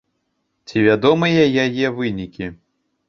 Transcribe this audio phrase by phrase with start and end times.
[0.71, 2.51] Ці вядомыя яе вынікі?